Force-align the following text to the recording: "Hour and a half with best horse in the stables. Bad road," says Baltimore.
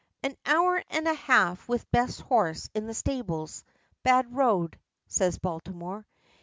"Hour 0.47 0.81
and 0.89 1.07
a 1.07 1.13
half 1.13 1.69
with 1.69 1.91
best 1.91 2.21
horse 2.21 2.71
in 2.73 2.87
the 2.87 2.93
stables. 2.95 3.63
Bad 4.03 4.35
road," 4.35 4.79
says 5.05 5.37
Baltimore. 5.37 6.07